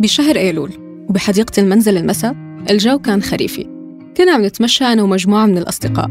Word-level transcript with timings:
بشهر 0.00 0.36
أيلول. 0.36 0.72
وبحديقة 1.08 1.60
المنزل 1.60 1.96
المساء 1.96 2.36
الجو 2.70 2.98
كان 2.98 3.22
خريفي. 3.22 3.62
كنا 4.16 4.32
عم 4.32 4.44
نتمشى 4.44 4.84
أنا 4.84 5.02
ومجموعة 5.02 5.46
من 5.46 5.58
الأصدقاء. 5.58 6.06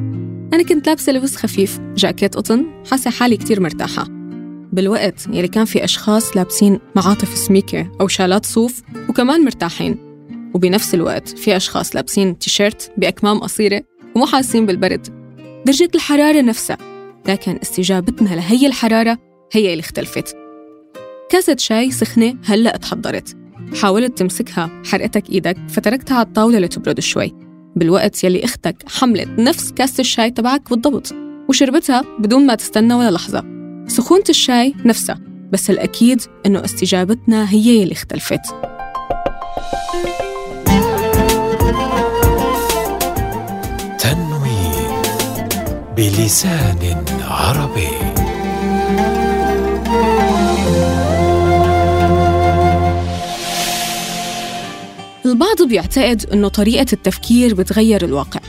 أنا 0.54 0.64
كنت 0.64 0.88
لابسة 0.88 1.12
لبس 1.12 1.36
خفيف 1.36 1.80
جاكيت 1.96 2.36
قطن 2.36 2.66
حاسة 2.92 3.12
حالي 3.12 3.38
كتير 3.38 3.62
مرتاحة. 3.62 4.08
بالوقت 4.74 5.28
يلي 5.28 5.48
كان 5.48 5.66
في 5.66 5.84
أشخاص 5.84 6.38
لابسين 6.38 6.80
معاطف 6.96 7.38
سميكة 7.38 7.92
أو 8.02 8.08
شالات 8.08 8.46
صوف 8.46 8.82
وكمان 9.10 9.46
مرتاحين. 9.46 9.98
وبنفس 10.54 10.96
الوقت 10.96 11.30
في 11.30 11.56
أشخاص 11.56 11.96
لابسين 11.96 12.40
تيشيرت 12.40 12.92
بأكمام 12.98 13.40
قصيرة 13.40 13.82
ومو 14.16 14.26
حاسين 14.26 14.66
بالبرد. 14.66 15.08
درجة 15.66 15.90
الحرارة 15.96 16.42
نفسها. 16.42 16.78
لكن 17.28 17.60
استجابتنا 17.62 18.30
لهي 18.30 18.68
الحرارة 18.68 19.18
هي 19.54 19.72
اللي 19.72 19.82
اختلفت. 19.82 20.38
كاسة 21.30 21.56
شاي 21.60 21.92
سخنة 21.92 22.36
هلأ 22.46 22.78
تحضرت. 22.78 23.45
حاولت 23.82 24.18
تمسكها 24.18 24.70
حرقتك 24.86 25.30
إيدك 25.30 25.58
فتركتها 25.70 26.16
على 26.16 26.26
الطاولة 26.26 26.60
لتبرد 26.60 27.00
شوي. 27.00 27.34
بالوقت 27.76 28.24
يلي 28.24 28.44
أختك 28.44 28.76
حملت 28.88 29.30
نفس 29.40 29.72
كاسة 29.72 30.02
الشاي 30.02 30.32
تبعك 30.32 30.70
بالضبط 30.70 31.14
وشربتها 31.50 32.04
بدون 32.20 32.46
ما 32.46 32.56
تستنى 32.56 32.94
ولا 32.94 33.12
لحظة. 33.12 33.44
سخونة 33.88 34.24
الشاي 34.30 34.74
نفسها 34.86 35.20
بس 35.52 35.70
الأكيد 35.70 36.22
إنه 36.46 36.66
استجابتنا 36.66 37.50
هي 37.50 37.84
اللي 37.84 37.94
اختلفت. 37.94 38.42
تنوين 44.00 45.02
بلسان 45.98 47.04
عربي. 47.22 47.88
البعض 55.26 55.62
بيعتقد 55.62 56.26
إنه 56.34 56.48
طريقة 56.48 56.86
التفكير 56.94 57.54
بتغير 57.54 58.06
الواقع 58.06 58.40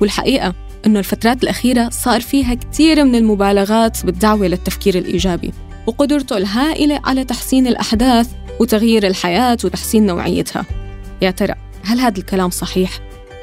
والحقيقة 0.00 0.54
إنه 0.86 0.98
الفترات 0.98 1.42
الأخيرة 1.42 1.88
صار 1.88 2.20
فيها 2.20 2.54
كثير 2.54 3.04
من 3.04 3.14
المبالغات 3.14 4.06
بالدعوة 4.06 4.46
للتفكير 4.46 4.98
الإيجابي 4.98 5.52
وقدرته 5.86 6.36
الهائلة 6.36 7.00
على 7.04 7.24
تحسين 7.24 7.66
الأحداث 7.66 8.28
وتغيير 8.60 9.06
الحياة 9.06 9.58
وتحسين 9.64 10.06
نوعيتها 10.06 10.64
يا 11.22 11.30
ترى 11.30 11.54
هل 11.84 12.00
هذا 12.00 12.18
الكلام 12.18 12.50
صحيح؟ 12.50 12.90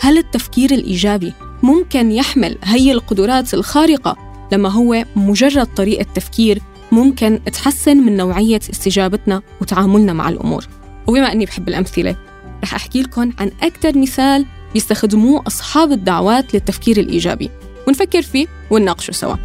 هل 0.01 0.17
التفكير 0.17 0.71
الإيجابي 0.71 1.33
ممكن 1.63 2.11
يحمل 2.11 2.57
هي 2.63 2.91
القدرات 2.91 3.53
الخارقة 3.53 4.17
لما 4.51 4.69
هو 4.69 5.05
مجرد 5.15 5.65
طريقة 5.65 6.05
تفكير 6.15 6.61
ممكن 6.91 7.39
تحسن 7.53 7.97
من 7.97 8.17
نوعية 8.17 8.59
استجابتنا 8.71 9.41
وتعاملنا 9.61 10.13
مع 10.13 10.29
الأمور 10.29 10.67
وبما 11.07 11.31
أني 11.31 11.45
بحب 11.45 11.69
الأمثلة 11.69 12.15
رح 12.63 12.75
أحكي 12.75 13.01
لكم 13.01 13.31
عن 13.39 13.51
أكثر 13.63 13.97
مثال 13.97 14.45
بيستخدموه 14.73 15.43
أصحاب 15.47 15.91
الدعوات 15.91 16.53
للتفكير 16.53 16.99
الإيجابي. 16.99 17.49
ونفكر 17.87 18.21
فيه 18.21 18.47
ونناقشه 18.71 19.11
سوا. 19.11 19.35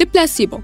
البلاسيبو. 0.00 0.60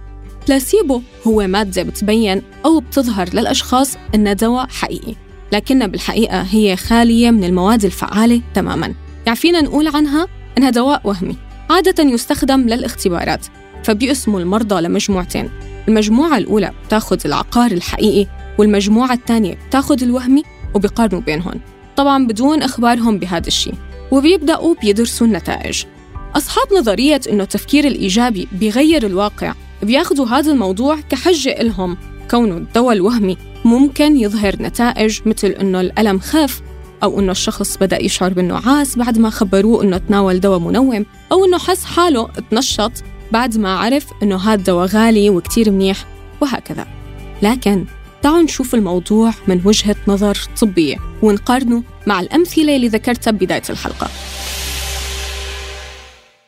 بلاسيبو 0.49 1.03
هو 1.27 1.47
مادة 1.47 1.83
بتبين 1.83 2.43
أو 2.65 2.81
بتظهر 2.81 3.29
للأشخاص 3.35 3.97
إنها 4.15 4.33
دواء 4.33 4.67
حقيقي 4.69 5.15
لكنها 5.53 5.87
بالحقيقة 5.87 6.41
هي 6.43 6.77
خالية 6.77 7.31
من 7.31 7.45
المواد 7.45 7.85
الفعالة 7.85 8.41
تماماً. 8.55 8.95
يعني 9.27 9.37
فينا 9.39 9.61
نقول 9.61 9.89
عنها 9.89 10.27
إنها 10.59 10.71
دواء 10.71 11.01
وهمي 11.05 11.37
عادة 11.71 12.05
يستخدم 12.05 12.61
للاختبارات 12.61 13.47
فبيقسموا 13.85 14.41
المرضى 14.41 14.81
لمجموعتين. 14.81 15.51
المجموعة 15.89 16.39
الأولى 16.39 16.73
بتاخذ 16.87 17.19
العقار 17.25 17.71
الحقيقي 17.71 18.27
والمجموعة 18.59 19.13
الثانية 19.13 19.59
بتاخذ 19.69 20.03
الوهمي 20.03 20.43
وبيقارنوا 20.75 21.21
بينهم. 21.21 21.61
طبعا 21.97 22.27
بدون 22.27 22.63
إخبارهم 22.63 23.19
بهذا 23.19 23.47
الشيء 23.47 23.75
وبيبدأوا 24.11 24.75
بيدرسوا 24.75 25.27
النتائج. 25.27 25.85
أصحاب 26.37 26.67
نظرية 26.79 27.21
إنه 27.31 27.43
التفكير 27.43 27.85
الإيجابي 27.85 28.49
بيغير 28.53 29.07
الواقع 29.07 29.55
بياخذوا 29.83 30.27
هذا 30.27 30.53
الموضوع 30.53 31.01
كحجة 31.01 31.61
إلهم. 31.61 31.97
كونه 32.31 32.57
الدواء 32.57 32.93
الوهمي 32.93 33.37
ممكن 33.65 34.17
يظهر 34.17 34.57
نتائج 34.63 35.21
مثل 35.27 35.49
إنه 35.49 35.81
الألم 35.81 36.19
خف 36.19 36.63
أو 37.03 37.21
إنه 37.21 37.33
الشخص 37.33 37.77
بدأ 37.77 38.03
يشعر 38.03 38.33
بالنعاس 38.33 38.99
بعد 38.99 39.19
ما 39.19 39.31
خبروه 39.31 39.83
إنه 39.83 39.99
تناول 39.99 40.41
دواء 40.41 40.59
منوم 40.59 41.07
أو 41.33 41.45
إنه 41.45 41.59
حس 41.59 41.85
حاله 41.85 42.29
تنشط 42.51 42.93
بعد 43.33 43.59
ما 43.59 43.77
عرف 43.77 44.07
إنه 44.23 44.37
هذا 44.37 44.55
الدواء 44.55 44.87
غالي 44.87 45.31
وكتير 45.31 45.71
منيح 45.71 46.05
وهكذا. 46.41 46.87
لكن 47.43 47.85
تعالوا 48.23 48.43
نشوف 48.43 48.75
الموضوع 48.75 49.33
من 49.49 49.61
وجهة 49.65 49.97
نظر 50.09 50.39
طبية 50.61 50.97
ونقارنه 51.23 51.83
مع 52.07 52.21
الأمثلة 52.21 52.77
اللي 52.77 52.89
ذكرتها 52.89 53.31
ببداية 53.31 53.63
الحلقة. 53.71 54.09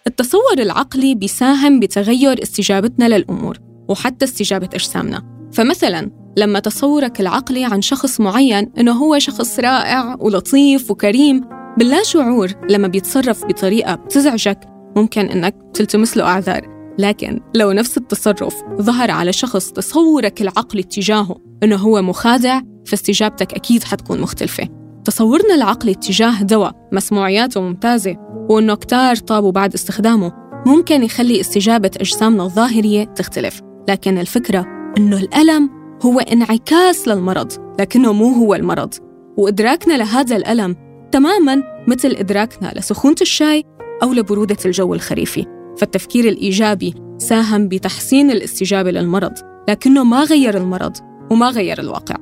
التصور 0.06 0.58
العقلي 0.58 1.14
بيساهم 1.14 1.80
بتغير 1.80 2.42
استجابتنا 2.42 3.08
للأمور 3.08 3.58
وحتى 3.88 4.24
استجابة 4.24 4.68
أجسامنا. 4.74 5.50
فمثلاً 5.52 6.10
لما 6.36 6.58
تصورك 6.58 7.20
العقلي 7.20 7.64
عن 7.64 7.82
شخص 7.82 8.20
معين 8.20 8.72
إنه 8.78 8.92
هو 8.92 9.18
شخص 9.18 9.60
رائع 9.60 10.16
ولطيف 10.20 10.90
وكريم 10.90 11.44
باللا 11.78 12.02
شعور 12.02 12.50
لما 12.70 12.88
بيتصرف 12.88 13.44
بطريقة 13.44 13.94
بتزعجك 13.94 14.60
ممكن 14.96 15.26
إنك 15.26 15.56
تلتمس 15.74 16.16
له 16.16 16.24
أعذار. 16.24 16.73
لكن 16.98 17.40
لو 17.54 17.72
نفس 17.72 17.98
التصرف 17.98 18.54
ظهر 18.80 19.10
على 19.10 19.32
شخص 19.32 19.72
تصورك 19.72 20.42
العقلي 20.42 20.80
اتجاهه 20.80 21.36
إنه 21.62 21.76
هو 21.76 22.02
مخادع 22.02 22.60
فاستجابتك 22.86 23.54
أكيد 23.54 23.84
حتكون 23.84 24.20
مختلفة. 24.20 24.68
تصورنا 25.04 25.54
العقلي 25.54 25.92
اتجاه 25.92 26.42
دواء 26.42 26.88
مسموعياته 26.92 27.60
ممتازة 27.60 28.16
وإنه 28.50 28.74
كتار 28.74 29.16
طابوا 29.16 29.52
بعد 29.52 29.74
استخدامه. 29.74 30.32
ممكن 30.66 31.02
يخلي 31.02 31.40
استجابة 31.40 31.90
أجسامنا 31.96 32.42
الظاهرية 32.42 33.04
تختلف 33.04 33.60
لكن 33.88 34.18
الفكرة 34.18 34.66
إنه 34.98 35.16
الألم 35.16 35.70
هو 36.02 36.20
انعكاس 36.20 37.08
للمرض 37.08 37.52
لكنه 37.80 38.12
مو 38.12 38.32
هو 38.32 38.54
المرض. 38.54 38.94
وإدراكنا 39.38 39.94
لهذا 39.94 40.36
الألم 40.36 40.76
تماماً 41.12 41.62
مثل 41.88 42.08
إدراكنا 42.08 42.72
لسخونة 42.76 43.16
الشاي 43.20 43.64
أو 44.02 44.12
لبرودة 44.12 44.56
الجو 44.66 44.94
الخريفي. 44.94 45.53
فالتفكير 45.78 46.28
الإيجابي 46.28 46.94
ساهم 47.18 47.68
بتحسين 47.68 48.30
الاستجابة 48.30 48.90
للمرض 48.90 49.32
لكنه 49.68 50.04
ما 50.04 50.24
غير 50.24 50.56
المرض 50.56 50.96
وما 51.30 51.50
غير 51.50 51.80
الواقع. 51.80 52.16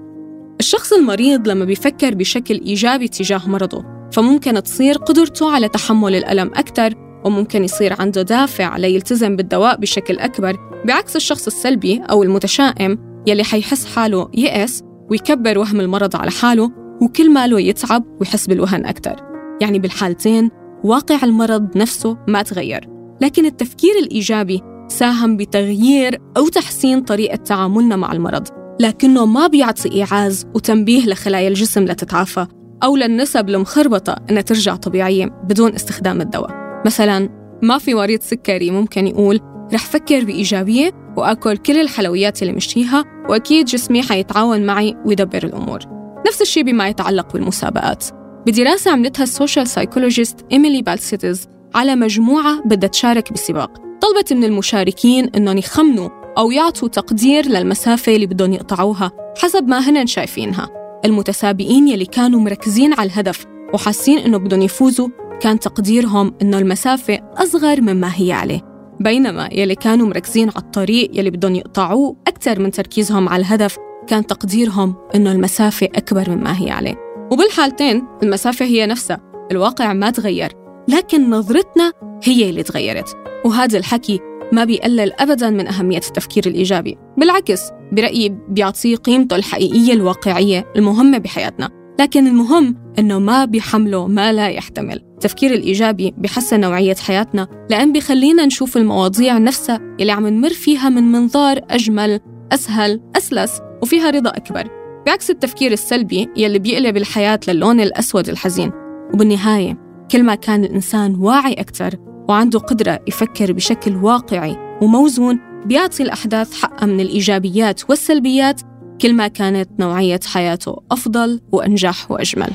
الشخص 0.61 0.93
المريض 0.93 1.49
لما 1.49 1.65
بيفكر 1.65 2.15
بشكل 2.15 2.61
إيجابي 2.61 3.09
تجاه 3.09 3.49
مرضه 3.49 3.85
فممكن 4.13 4.63
تصير 4.63 4.99
قدرته 4.99 5.55
على 5.55 5.69
تحمل 5.69 6.15
الألم 6.15 6.47
أكثر 6.55 6.95
وممكن 7.25 7.65
يصير 7.65 7.95
عنده 7.99 8.23
دافع 8.23 8.77
ليلتزم 8.77 9.37
بالدواء 9.37 9.77
بشكل 9.81 10.19
أكبر 10.19 10.57
بعكس 10.85 11.17
الشخص 11.17 11.47
السلبي 11.47 12.03
أو 12.11 12.23
المتشائم 12.23 12.99
يلي 13.27 13.45
حيحس 13.45 13.97
حاله 13.97 14.31
يأس 14.35 14.83
ويكبر 15.11 15.59
وهم 15.59 15.81
المرض 15.81 16.17
على 16.17 16.31
حاله 16.31 16.71
وكل 17.03 17.31
ماله 17.31 17.61
يتعب 17.61 18.05
ويحس 18.21 18.47
بالوهن 18.47 18.87
أكثر 18.87 19.17
يعني 19.61 19.79
بالحالتين 19.79 20.51
واقع 20.85 21.25
المرض 21.25 21.77
نفسه 21.77 22.19
ما 22.29 22.43
تغير. 22.43 22.92
لكن 23.23 23.47
التفكير 23.47 23.99
الإيجابي 24.03 24.63
ساهم 24.89 25.37
بتغيير 25.37 26.19
أو 26.37 26.49
تحسين 26.49 27.01
طريقة 27.01 27.37
تعاملنا 27.37 27.97
مع 27.97 28.13
المرض 28.13 28.49
لكنه 28.81 29.27
ما 29.27 29.47
بيعطي 29.47 29.93
إيعاز 29.93 30.47
وتنبيه 30.55 31.07
لخلايا 31.07 31.49
الجسم 31.49 31.85
لتتعافى 31.85 32.47
أو 32.83 32.97
للنسب 32.97 33.49
المخربطة 33.49 34.17
أنها 34.31 34.43
ترجع 34.43 34.77
طبيعية 34.77 35.27
بدون 35.27 35.75
استخدام 35.75 36.21
الدواء. 36.21 36.83
مثلا 36.87 37.29
ما 37.63 37.79
في 37.79 37.95
مريض 37.95 38.21
سكري 38.21 38.71
ممكن 38.71 39.07
يقول 39.07 39.41
رح 39.75 39.87
فكر 39.87 40.25
بإيجابية 40.25 40.91
وأكل 41.17 41.57
كل 41.57 41.81
الحلويات 41.81 42.43
اللي 42.43 42.53
مشتهيها 42.53 43.05
وأكيد 43.29 43.67
جسمي 43.67 44.03
حيتعاون 44.03 44.67
معي 44.67 44.97
ويدبر 45.07 45.45
الأمور. 45.45 45.81
نفس 46.29 46.43
الشيء 46.43 46.63
بما 46.63 46.89
يتعلق 46.89 47.33
بالمسابقات. 47.33 48.05
بدراسة 48.47 48.91
عملتها 48.91 49.23
ال 49.23 49.29
social 49.29 49.67
psychologist 49.67 50.37
إيميلي 50.53 50.83
بالسيتز 50.83 51.49
على 51.75 51.97
مجموعة 51.97 52.63
بدها 52.65 52.89
تشارك 52.89 53.31
بالسباق 53.31 53.71
طلبت 54.01 54.33
من 54.33 54.45
المشاركين 54.45 55.31
إنهم 55.37 55.59
يخمنوا 55.59 56.09
أو 56.39 56.51
يعطوا 56.51 56.89
تقدير 56.89 57.47
للمسافة 57.47 58.15
اللي 58.15 58.27
بدهم 58.27 58.53
يقطعوها 58.53 59.11
حسب 59.39 59.69
ما 59.69 59.79
هن 59.79 60.07
شايفينها. 60.07 60.69
المتسابقين 61.05 61.89
يلي 61.89 62.07
كانوا 62.07 62.41
مركزين 62.41 62.93
على 62.95 63.07
الهدف 63.07 63.45
وحاسين 63.75 64.19
إنه 64.19 64.39
بدهم 64.39 64.63
يفوزوا 64.63 65.09
كان 65.41 65.61
تقديرهم 65.61 66.35
إنه 66.43 66.59
المسافة 66.59 67.19
أصغر 67.37 67.81
مما 67.81 68.11
هي 68.15 68.33
عليه. 68.33 68.61
بينما 69.01 69.49
يلي 69.53 69.75
كانوا 69.75 70.07
مركزين 70.07 70.49
على 70.49 70.65
الطريق 70.65 71.11
يلي 71.19 71.31
بدهم 71.31 71.55
يقطعوه 71.55 72.17
أكثر 72.27 72.61
من 72.61 72.71
تركيزهم 72.71 73.29
على 73.29 73.41
الهدف 73.41 73.77
كان 74.07 74.27
تقديرهم 74.27 74.95
إنه 75.15 75.33
المسافة 75.33 75.87
أكبر 75.87 76.31
مما 76.31 76.63
هي 76.63 76.71
عليه. 76.71 76.95
وبالحالتين 77.33 78.07
المسافة 78.23 78.65
هي 78.65 78.87
نفسها. 78.87 79.21
الواقع 79.51 79.93
ما 79.93 80.11
تغير. 80.11 80.62
لكن 80.89 81.31
نظرتنا 81.31 81.93
هي 82.25 82.51
اللي 82.51 82.63
تغيرت 82.63 83.17
وهذا 83.45 83.79
الحكي 83.79 84.21
ما 84.53 84.65
بيقلل 84.65 85.13
أبدا 85.21 85.51
من 85.51 85.69
أهمية 85.69 85.99
التفكير 86.09 86.47
الإيجابي 86.47 86.99
بالعكس 87.19 87.63
برأيي 87.93 88.29
بيعطيه 88.49 88.97
قيمته 88.97 89.37
الحقيقية 89.37 89.93
الواقعية 89.93 90.73
المهمة 90.77 91.19
بحياتنا 91.19 91.71
لكن 92.01 92.27
المهم 92.27 92.77
إنه 92.99 93.19
ما 93.19 93.45
بيحمله 93.45 94.07
ما 94.07 94.33
لا 94.33 94.49
يحتمل. 94.49 95.03
التفكير 95.15 95.55
الإيجابي 95.55 96.15
بيحسن 96.19 96.61
نوعية 96.61 96.95
حياتنا 96.95 97.49
لأن 97.71 97.93
بيخلينا 97.93 98.47
نشوف 98.47 98.77
المواضيع 98.77 99.39
نفسها 99.39 99.81
اللي 100.01 100.13
عم 100.13 100.27
نمر 100.27 100.51
فيها 100.51 100.89
من 100.89 101.13
منظار 101.13 101.61
أجمل 101.71 102.21
أسهل 102.53 103.01
أسلس 103.17 103.61
وفيها 103.83 104.11
رضا 104.11 104.31
أكبر. 104.31 104.69
بعكس 105.07 105.31
التفكير 105.31 105.73
السلبي 105.73 106.29
يلي 106.37 106.59
بيقلب 106.59 106.97
الحياة 106.97 107.41
للون 107.49 107.81
الأسود 107.81 108.29
الحزين. 108.29 108.73
وبالنهاية 109.15 109.92
كل 110.11 110.23
ما 110.23 110.35
كان 110.35 110.65
الإنسان 110.65 111.15
واعي 111.15 111.53
أكثر 111.53 111.97
وعنده 112.29 112.59
قدرة 112.59 113.01
يفكر 113.09 113.53
بشكل 113.53 113.97
واقعي 113.97 114.79
وموزون 114.83 115.41
بيعطي 115.67 116.03
الأحداث 116.03 116.55
حقها 116.55 116.87
من 116.87 117.01
الإيجابيات 117.01 117.91
والسلبيات 117.91 118.61
كل 119.01 119.15
ما 119.15 119.29
كانت 119.29 119.71
نوعية 119.81 120.21
حياته 120.27 120.77
أفضل 120.91 121.41
وأنجح 121.53 122.11
وأجمل. 122.11 122.51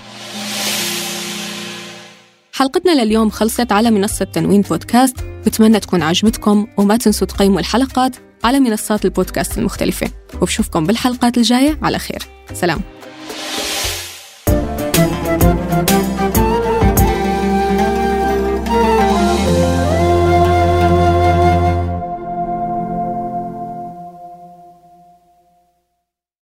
حلقتنا 2.54 3.04
لليوم 3.04 3.30
خلصت 3.30 3.72
على 3.72 3.92
منصة 3.92 4.26
تنوين 4.26 4.62
بودكاست. 4.62 5.16
بتمنى 5.46 5.80
تكون 5.80 6.02
عجبتكم 6.02 6.68
وما 6.78 6.98
تنسوا 6.98 7.28
تقيموا 7.28 7.60
الحلقات 7.60 8.16
على 8.44 8.60
منصات 8.60 9.06
البودكاست 9.06 9.58
المختلفة. 9.58 10.08
وبشوفكم 10.42 10.86
بالحلقات 10.86 11.38
الجاية 11.38 11.80
على 11.82 12.00
خير. 12.00 12.20
سلام. 12.54 12.82